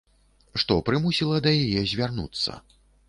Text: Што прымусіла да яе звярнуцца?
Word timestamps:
Што 0.61 0.77
прымусіла 0.87 1.37
да 1.49 1.53
яе 1.67 1.85
звярнуцца? 1.93 2.51